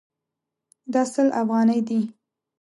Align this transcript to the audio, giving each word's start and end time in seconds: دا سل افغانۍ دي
دا 0.93 1.01
سل 1.13 1.27
افغانۍ 1.41 1.79
دي 1.87 1.99